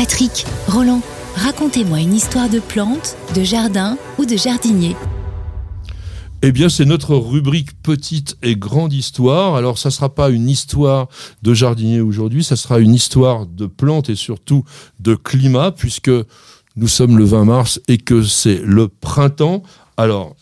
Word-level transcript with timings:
Patrick, 0.00 0.46
Roland, 0.66 1.02
racontez-moi 1.34 2.00
une 2.00 2.14
histoire 2.14 2.48
de 2.48 2.58
plante, 2.58 3.18
de 3.34 3.44
jardin 3.44 3.98
ou 4.16 4.24
de 4.24 4.34
jardinier. 4.34 4.96
Eh 6.40 6.52
bien, 6.52 6.70
c'est 6.70 6.86
notre 6.86 7.16
rubrique 7.16 7.82
petite 7.82 8.38
et 8.42 8.56
grande 8.56 8.94
histoire. 8.94 9.56
Alors, 9.56 9.76
ça 9.76 9.90
sera 9.90 10.14
pas 10.14 10.30
une 10.30 10.48
histoire 10.48 11.08
de 11.42 11.52
jardinier 11.52 12.00
aujourd'hui, 12.00 12.42
ça 12.42 12.56
sera 12.56 12.78
une 12.78 12.94
histoire 12.94 13.44
de 13.44 13.66
plantes 13.66 14.08
et 14.08 14.14
surtout 14.14 14.64
de 15.00 15.14
climat, 15.14 15.70
puisque 15.70 16.10
nous 16.76 16.88
sommes 16.88 17.18
le 17.18 17.24
20 17.24 17.44
mars 17.44 17.78
et 17.86 17.98
que 17.98 18.22
c'est 18.22 18.62
le 18.64 18.88
printemps. 18.88 19.62
Alors, 19.98 20.34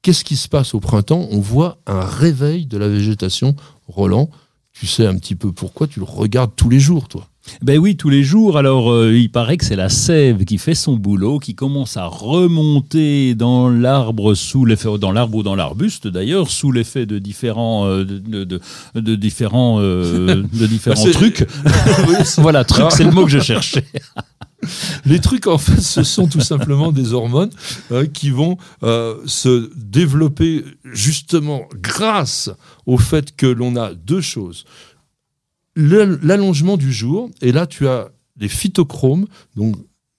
qu'est-ce 0.00 0.24
qui 0.24 0.36
se 0.36 0.48
passe 0.48 0.72
au 0.72 0.80
printemps? 0.80 1.28
On 1.30 1.40
voit 1.40 1.76
un 1.86 2.06
réveil 2.06 2.64
de 2.64 2.78
la 2.78 2.88
végétation. 2.88 3.54
Roland, 3.86 4.30
tu 4.72 4.86
sais 4.86 5.06
un 5.06 5.18
petit 5.18 5.34
peu 5.34 5.52
pourquoi, 5.52 5.88
tu 5.88 5.98
le 5.98 6.06
regardes 6.06 6.52
tous 6.56 6.70
les 6.70 6.80
jours, 6.80 7.08
toi. 7.08 7.28
Ben 7.60 7.78
oui, 7.78 7.96
tous 7.96 8.08
les 8.08 8.22
jours. 8.22 8.56
Alors, 8.56 8.90
euh, 8.92 9.16
il 9.16 9.30
paraît 9.30 9.56
que 9.56 9.64
c'est 9.64 9.76
la 9.76 9.88
sève 9.88 10.44
qui 10.44 10.58
fait 10.58 10.74
son 10.76 10.94
boulot, 10.96 11.38
qui 11.40 11.54
commence 11.54 11.96
à 11.96 12.06
remonter 12.06 13.34
dans 13.34 13.68
l'arbre 13.68 14.34
sous 14.34 14.64
l'effet, 14.64 14.88
dans 14.98 15.10
l'arbre 15.12 15.38
ou 15.38 15.42
dans 15.42 15.56
l'arbuste 15.56 16.06
d'ailleurs, 16.06 16.48
sous 16.48 16.70
l'effet 16.70 17.04
de 17.04 17.18
différents, 17.18 17.86
euh, 17.86 18.04
de, 18.04 18.44
de- 18.44 18.60
de 18.94 19.14
différents, 19.16 19.78
euh, 19.80 20.44
de 20.52 20.66
différents 20.66 21.04
trucs. 21.12 21.46
Voilà, 22.38 22.64
truc, 22.64 22.86
c'est 22.90 23.04
le 23.04 23.10
mot 23.10 23.24
que 23.24 23.30
je 23.30 23.40
cherchais. 23.40 23.84
Les 25.04 25.18
trucs, 25.18 25.48
en 25.48 25.58
fait, 25.58 25.80
ce 25.80 26.04
sont 26.04 26.28
tout 26.28 26.40
simplement 26.40 26.92
des 26.92 27.12
hormones 27.12 27.50
euh, 27.90 28.06
qui 28.06 28.30
vont 28.30 28.56
euh, 28.84 29.16
se 29.26 29.70
développer 29.76 30.64
justement 30.84 31.62
grâce 31.82 32.48
au 32.86 32.96
fait 32.96 33.34
que 33.34 33.46
l'on 33.46 33.74
a 33.74 33.92
deux 33.92 34.20
choses. 34.20 34.64
L'allongement 35.74 36.76
du 36.76 36.92
jour, 36.92 37.30
et 37.40 37.52
là 37.52 37.66
tu 37.66 37.88
as 37.88 38.10
les 38.38 38.48
phytochromes, 38.48 39.26
donc 39.56 39.76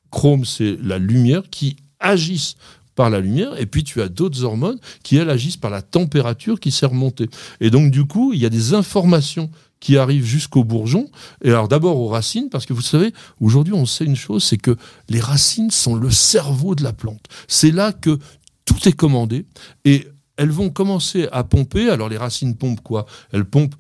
chrome 0.10 0.46
c'est 0.46 0.78
la 0.82 0.98
lumière, 0.98 1.44
qui 1.50 1.76
agissent 2.00 2.56
par 2.96 3.10
la 3.10 3.20
lumière, 3.20 3.60
et 3.60 3.66
puis 3.66 3.84
tu 3.84 4.02
as 4.02 4.10
d'autres 4.10 4.44
hormones 4.44 4.80
qui, 5.04 5.18
elles, 5.18 5.30
agissent 5.30 5.58
par 5.58 5.72
la 5.72 5.82
température 5.82 6.60
qui 6.60 6.72
s'est 6.72 6.86
remontée. 6.86 7.28
Et 7.60 7.70
donc, 7.72 7.92
du 7.92 8.06
coup, 8.06 8.34
il 8.34 8.40
y 8.40 8.46
a 8.46 8.50
des 8.50 8.74
informations 8.76 9.50
qui 9.80 9.98
arrivent 9.98 10.26
jusqu'au 10.26 10.64
bourgeon, 10.64 11.10
et 11.44 11.50
alors 11.50 11.68
d'abord 11.68 12.00
aux 12.00 12.08
racines, 12.08 12.50
parce 12.50 12.66
que 12.66 12.74
vous 12.74 12.82
savez, 12.82 13.12
aujourd'hui 13.42 13.74
on 13.74 13.86
sait 13.86 14.06
une 14.06 14.16
chose, 14.16 14.44
c'est 14.44 14.58
que 14.58 14.78
les 15.10 15.20
racines 15.20 15.72
sont 15.72 15.96
le 15.96 16.10
cerveau 16.10 16.74
de 16.74 16.84
la 16.84 16.94
plante. 16.94 17.26
C'est 17.48 17.72
là 17.72 17.92
que 17.92 18.18
tout 18.64 18.88
est 18.88 18.94
commandé, 18.94 19.46
et 19.84 20.08
elles 20.38 20.52
vont 20.52 20.70
commencer 20.70 21.28
à 21.32 21.44
pomper. 21.44 21.90
Alors 21.90 22.10
les 22.10 22.18
racines 22.18 22.56
pompent 22.56 22.82
quoi? 22.82 23.06
Elles 23.32 23.46
pompent 23.46 23.76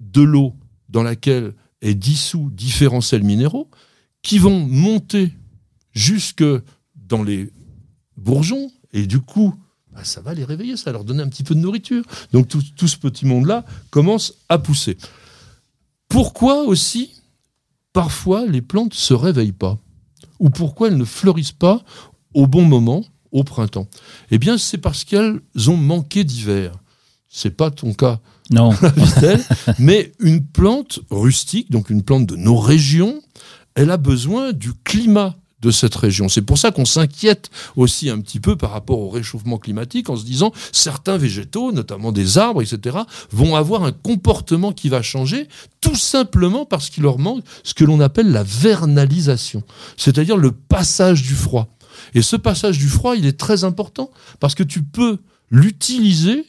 de 0.00 0.22
l'eau 0.22 0.54
dans 0.88 1.02
laquelle 1.02 1.54
est 1.82 1.94
dissous 1.94 2.50
différents 2.52 3.00
sels 3.00 3.24
minéraux, 3.24 3.70
qui 4.22 4.38
vont 4.38 4.66
monter 4.66 5.32
jusque 5.92 6.44
dans 6.94 7.22
les 7.22 7.50
bourgeons, 8.16 8.70
et 8.92 9.06
du 9.06 9.20
coup, 9.20 9.54
bah, 9.92 10.04
ça 10.04 10.20
va 10.20 10.34
les 10.34 10.44
réveiller, 10.44 10.76
ça 10.76 10.86
va 10.86 10.92
leur 10.92 11.04
donner 11.04 11.22
un 11.22 11.28
petit 11.28 11.44
peu 11.44 11.54
de 11.54 11.60
nourriture. 11.60 12.04
Donc 12.32 12.48
tout, 12.48 12.62
tout 12.76 12.88
ce 12.88 12.96
petit 12.96 13.24
monde-là 13.24 13.64
commence 13.90 14.34
à 14.48 14.58
pousser. 14.58 14.96
Pourquoi 16.08 16.64
aussi, 16.64 17.22
parfois, 17.92 18.46
les 18.46 18.62
plantes 18.62 18.92
ne 18.92 18.96
se 18.96 19.14
réveillent 19.14 19.52
pas? 19.52 19.78
Ou 20.38 20.50
pourquoi 20.50 20.88
elles 20.88 20.96
ne 20.96 21.04
fleurissent 21.04 21.52
pas 21.52 21.82
au 22.34 22.46
bon 22.46 22.64
moment, 22.64 23.04
au 23.32 23.42
printemps? 23.42 23.88
Eh 24.30 24.38
bien, 24.38 24.58
c'est 24.58 24.78
parce 24.78 25.04
qu'elles 25.04 25.40
ont 25.68 25.76
manqué 25.76 26.24
d'hiver. 26.24 26.72
C'est 27.38 27.50
pas 27.50 27.70
ton 27.70 27.92
cas, 27.92 28.18
Non. 28.48 28.70
Mais 29.78 30.12
une 30.20 30.42
plante 30.42 31.00
rustique, 31.10 31.70
donc 31.70 31.90
une 31.90 32.02
plante 32.02 32.24
de 32.24 32.34
nos 32.34 32.56
régions, 32.56 33.20
elle 33.74 33.90
a 33.90 33.98
besoin 33.98 34.54
du 34.54 34.72
climat 34.72 35.36
de 35.60 35.70
cette 35.70 35.94
région. 35.94 36.30
C'est 36.30 36.40
pour 36.40 36.56
ça 36.56 36.70
qu'on 36.70 36.86
s'inquiète 36.86 37.50
aussi 37.76 38.08
un 38.08 38.20
petit 38.20 38.40
peu 38.40 38.56
par 38.56 38.70
rapport 38.70 39.00
au 39.00 39.10
réchauffement 39.10 39.58
climatique 39.58 40.08
en 40.08 40.16
se 40.16 40.24
disant 40.24 40.50
certains 40.72 41.18
végétaux, 41.18 41.72
notamment 41.72 42.10
des 42.10 42.38
arbres, 42.38 42.62
etc., 42.62 42.96
vont 43.30 43.54
avoir 43.54 43.84
un 43.84 43.92
comportement 43.92 44.72
qui 44.72 44.88
va 44.88 45.02
changer 45.02 45.46
tout 45.82 45.94
simplement 45.94 46.64
parce 46.64 46.88
qu'il 46.88 47.02
leur 47.02 47.18
manque 47.18 47.44
ce 47.64 47.74
que 47.74 47.84
l'on 47.84 48.00
appelle 48.00 48.32
la 48.32 48.44
vernalisation, 48.44 49.62
c'est-à-dire 49.98 50.38
le 50.38 50.52
passage 50.52 51.20
du 51.20 51.34
froid. 51.34 51.68
Et 52.14 52.22
ce 52.22 52.36
passage 52.36 52.78
du 52.78 52.88
froid, 52.88 53.14
il 53.14 53.26
est 53.26 53.38
très 53.38 53.64
important 53.64 54.10
parce 54.40 54.54
que 54.54 54.62
tu 54.62 54.82
peux 54.82 55.18
l'utiliser 55.50 56.46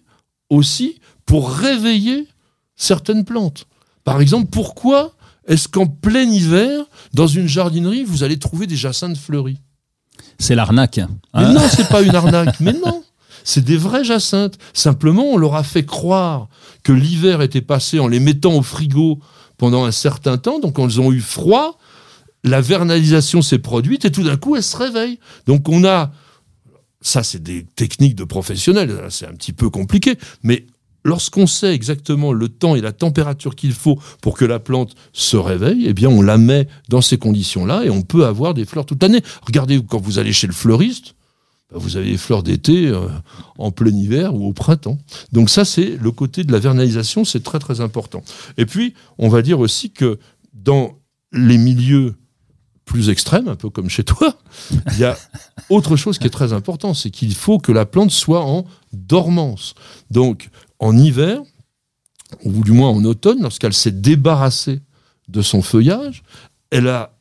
aussi 0.50 1.00
pour 1.26 1.52
réveiller 1.52 2.28
certaines 2.76 3.26
plantes. 3.26 3.68
Par 4.04 4.22
exemple, 4.22 4.48
pourquoi 4.50 5.14
est-ce 5.48 5.68
qu'en 5.68 5.88
plein 5.88 6.24
hiver, 6.24 6.86
dans 7.14 7.28
une 7.28 7.48
jardinerie, 7.48 8.04
vous 8.04 8.24
allez 8.24 8.38
trouver 8.38 8.68
des 8.68 8.76
jacinthes 8.76 9.18
fleuries 9.18 9.60
C'est 10.40 10.56
l'arnaque. 10.56 10.98
Mais 10.98 11.44
hein. 11.44 11.54
non, 11.54 11.62
c'est 11.70 11.88
pas 11.88 12.02
une 12.02 12.16
arnaque. 12.16 12.56
Mais 12.60 12.74
non, 12.74 13.04
c'est 13.44 13.64
des 13.64 13.78
vraies 13.78 14.04
jacinthes. 14.04 14.58
Simplement, 14.74 15.24
on 15.24 15.38
leur 15.38 15.56
a 15.56 15.64
fait 15.64 15.86
croire 15.86 16.50
que 16.84 16.92
l'hiver 16.92 17.42
était 17.42 17.62
passé 17.62 18.00
en 18.00 18.08
les 18.08 18.20
mettant 18.20 18.56
au 18.56 18.62
frigo 18.62 19.20
pendant 19.58 19.86
un 19.86 19.92
certain 19.92 20.38
temps. 20.38 20.60
Donc, 20.60 20.76
quand 20.76 20.86
elles 20.86 21.02
ont 21.02 21.14
eu 21.14 21.22
froid, 21.22 21.78
la 22.44 22.60
vernalisation 22.60 23.42
s'est 23.42 23.60
produite 23.60 24.04
et 24.04 24.12
tout 24.12 24.24
d'un 24.24 24.38
coup, 24.38 24.58
elles 24.58 24.64
se 24.64 24.78
réveillent. 24.78 25.20
Donc, 25.48 25.70
on 25.70 25.86
a. 25.86 26.12
Ça, 27.02 27.24
c'est 27.24 27.42
des 27.42 27.64
techniques 27.76 28.16
de 28.16 28.24
professionnels. 28.24 28.90
Là, 28.90 29.10
C'est 29.10 29.28
un 29.28 29.34
petit 29.34 29.54
peu 29.54 29.70
compliqué. 29.70 30.16
Mais 30.44 30.66
lorsqu'on 31.04 31.48
sait 31.48 31.74
exactement 31.74 32.34
le 32.34 32.50
temps 32.50 32.76
et 32.76 32.82
la 32.82 32.92
température 32.92 33.56
qu'il 33.56 33.74
faut 33.74 34.00
pour 34.22 34.38
que 34.38 34.46
la 34.46 34.60
plante 34.60 34.96
se 35.14 35.38
réveille, 35.38 35.86
eh 35.88 35.94
bien, 35.94 36.10
on 36.10 36.22
la 36.22 36.38
met 36.38 36.68
dans 36.90 37.02
ces 37.02 37.18
conditions-là 37.18 37.86
et 37.86 37.90
on 37.90 38.02
peut 38.02 38.26
avoir 38.26 38.54
des 38.54 38.66
fleurs 38.66 38.86
toute 38.86 39.02
l'année. 39.02 39.22
Regardez, 39.42 39.82
quand 39.82 40.02
vous 40.02 40.20
allez 40.20 40.34
chez 40.34 40.48
le 40.48 40.54
fleuriste, 40.54 41.16
bah, 41.72 41.78
vous 41.80 41.98
avez 41.98 42.12
des 42.12 42.18
fleurs 42.18 42.44
d'été 42.44 42.88
euh, 42.88 43.08
en 43.58 43.72
plein 43.72 43.92
hiver 43.92 44.34
ou 44.36 44.48
au 44.48 44.54
printemps. 44.54 44.98
Donc 45.32 45.50
ça, 45.50 45.66
c'est 45.66 45.98
le 46.02 46.12
côté 46.12 46.44
de 46.44 46.52
la 46.52 46.60
vernalisation, 46.60 47.26
c'est 47.26 47.44
très 47.44 47.60
très 47.60 47.82
important. 47.82 48.24
Et 48.58 48.66
puis, 48.66 48.94
on 49.18 49.30
va 49.30 49.42
dire 49.42 49.60
aussi 49.60 49.92
que 49.92 50.20
dans 50.54 50.98
les 51.34 51.58
milieux 51.58 52.16
plus 52.88 53.10
extrêmes, 53.10 53.48
un 53.48 53.56
peu 53.56 53.70
comme 53.70 53.90
chez 53.90 54.04
toi, 54.04 54.40
il 54.94 55.00
y 55.00 55.04
a 55.04 55.16
autre 55.70 55.96
chose 55.96 56.18
qui 56.18 56.26
est 56.26 56.32
très 56.32 56.54
important, 56.54 56.96
c'est 56.96 57.12
qu'il 57.12 57.36
faut 57.36 57.60
que 57.60 57.72
la 57.72 57.86
plante 57.86 58.10
soit 58.10 58.44
en 58.44 58.66
dormance. 58.94 59.76
Donc, 60.10 60.50
en 60.80 60.98
hiver, 60.98 61.42
ou 62.44 62.64
du 62.64 62.72
moins 62.72 62.90
en 62.90 63.04
automne, 63.04 63.42
lorsqu'elle 63.42 63.74
s'est 63.74 63.92
débarrassée 63.92 64.80
de 65.28 65.42
son 65.42 65.62
feuillage, 65.62 66.24
elle 66.72 66.88
a 66.88 67.14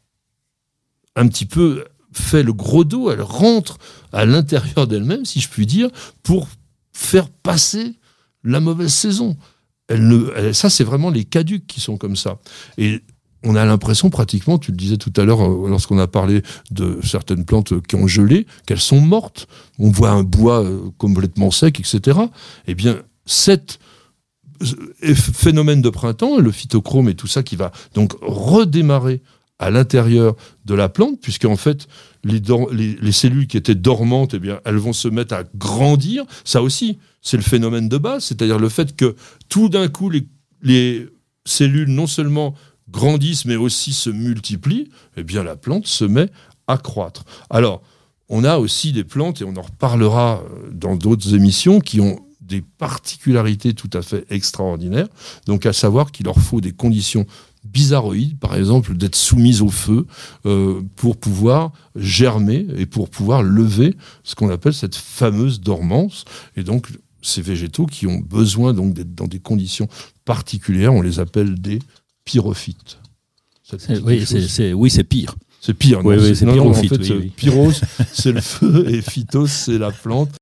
un 1.17 1.27
petit 1.29 1.47
peu 1.47 1.85
fait 2.13 2.43
le 2.43 2.53
gros 2.53 2.85
dos, 2.85 3.11
elle 3.11 3.21
rentre 3.21 3.79
à 4.13 4.25
l'intérieur 4.25 4.87
d'elle-même, 4.87 5.25
si 5.25 5.41
je 5.41 5.49
puis 5.49 5.67
dire, 5.67 5.91
pour 6.23 6.49
faire 6.93 7.29
passer 7.29 7.97
la 8.45 8.61
mauvaise 8.61 8.93
saison. 8.93 9.37
Ça, 10.53 10.71
c'est 10.71 10.85
vraiment 10.85 11.11
les 11.11 11.25
caducs 11.25 11.67
qui 11.67 11.81
sont 11.81 11.97
comme 11.97 12.17
ça. 12.17 12.39
Et 12.79 13.03
on 13.47 13.55
a 13.55 13.65
l'impression 13.65 14.11
pratiquement, 14.11 14.59
tu 14.59 14.73
le 14.73 14.77
disais 14.77 14.97
tout 14.97 15.13
à 15.17 15.25
l'heure 15.25 15.41
euh, 15.41 15.69
lorsqu'on 15.69 15.99
a 15.99 16.07
parlé 16.07 16.43
de 16.71 16.99
certaines 17.03 17.45
plantes 17.45 17.81
qui 17.87 17.95
ont 17.95 18.07
gelé, 18.07 18.47
qu'elles 18.67 18.81
sont 18.81 19.01
mortes. 19.01 19.47
On 19.79 19.91
voit 19.91 20.11
un 20.11 20.25
bois 20.25 20.65
euh, 20.65 20.91
complètement 20.99 21.51
sec, 21.51 21.79
etc. 21.79 22.19
Eh 22.67 22.75
bien, 22.75 22.99
cet 23.25 23.79
euh, 24.63 25.15
phénomène 25.15 25.81
de 25.81 25.91
printemps, 25.91 26.39
le 26.39 26.51
phytochrome 26.51 27.09
et 27.09 27.15
tout 27.15 27.29
ça 27.29 27.43
qui 27.43 27.57
va 27.57 27.71
donc 27.95 28.15
redémarrer 28.21 29.23
à 29.59 29.71
l'intérieur 29.71 30.35
de 30.67 30.75
la 30.75 30.89
plante, 30.89 31.21
puisque 31.23 31.47
en 31.47 31.57
fait, 31.57 31.87
les, 32.25 33.13
cellules 33.13 33.47
qui 33.47 33.57
étaient 33.57 33.77
dormantes, 33.77 34.35
eh 34.35 34.39
bien, 34.39 34.61
elles 34.65 34.77
vont 34.77 34.93
se 34.93 35.09
mettre 35.09 35.35
à 35.35 35.45
grandir. 35.55 36.25
Ça 36.45 36.61
aussi, 36.61 36.99
c'est 37.23 37.39
le 37.39 37.43
phénomène 37.43 37.89
de 37.89 37.97
base, 37.97 38.25
c'est-à-dire 38.25 38.59
le 38.59 38.69
fait 38.69 38.95
que 38.97 39.17
tout 39.49 39.71
d'un 39.71 39.89
coup, 39.89 40.11
les 40.11 41.09
cellules 41.47 41.89
non 41.89 42.07
seulement 42.07 42.55
grandissent, 42.91 43.45
mais 43.45 43.57
aussi 43.57 43.93
se 43.93 44.11
multiplient, 44.11 44.91
eh 45.17 45.25
bien, 45.25 45.43
la 45.43 45.57
plante 45.57 45.87
se 45.87 46.05
met 46.05 46.31
à 46.67 46.79
croître. 46.79 47.25
Alors, 47.51 47.83
on 48.29 48.45
a 48.45 48.59
aussi 48.59 48.93
des 48.93 49.05
plantes, 49.05 49.41
et 49.41 49.45
on 49.45 49.57
en 49.57 49.63
reparlera 49.63 50.43
euh, 50.43 50.71
dans 50.73 50.97
d'autres 50.97 51.35
émissions, 51.35 51.81
qui 51.81 52.01
ont 52.01 52.21
des 52.41 52.63
particularités 52.63 53.75
tout 53.75 53.91
à 53.93 54.03
fait 54.03 54.25
extraordinaires. 54.31 55.09
Donc, 55.47 55.67
à 55.67 55.73
savoir 55.73 56.13
qu'il 56.13 56.27
leur 56.27 56.39
faut 56.39 56.61
des 56.61 56.73
conditions 56.73 57.27
bizarroïdes, 57.65 58.39
par 58.39 58.55
exemple, 58.55 58.97
d'être 58.97 59.17
soumises 59.17 59.63
au 59.63 59.69
feu 59.69 60.07
euh, 60.47 60.81
pour 60.95 61.17
pouvoir 61.17 61.73
germer 61.97 62.67
et 62.77 62.87
pour 62.87 63.11
pouvoir 63.11 63.43
lever 63.43 63.97
ce 64.23 64.35
qu'on 64.35 64.51
appelle 64.51 64.75
cette 64.75 64.95
fameuse 64.95 65.61
dormance. 65.61 66.25
Et 66.57 66.63
donc, 66.63 66.89
ces 67.23 67.43
végétaux 67.43 67.87
qui 67.87 68.07
ont 68.07 68.21
besoin 68.21 68.73
d'être 68.73 69.15
dans 69.15 69.27
des 69.27 69.41
conditions 69.41 69.89
particulières, 70.25 70.95
on 70.95 71.03
les 71.03 71.19
appelle 71.19 71.61
des 71.61 71.81
pyrophytes. 72.27 72.99
Ça 73.63 73.79
te 73.79 73.83
C'est- 73.83 73.95
dit 73.95 74.01
oui, 74.05 74.27
c'est, 74.27 74.73
oui, 74.75 74.91
pire. 75.05 75.35
C'est 75.61 75.73
pire. 75.75 76.05
Oui, 76.05 76.17
oui, 76.21 76.37
c'est 76.37 76.45
pyrophyte, 76.47 76.93
En 76.93 76.97
fait, 76.97 77.31
pyros, 77.35 77.73
c'est 78.13 78.33
le 78.33 78.41
feu 78.43 78.85
et 78.89 79.01
phytos, 79.01 79.47
c'est 79.47 79.79
la 79.79 79.91
plante. 79.91 80.31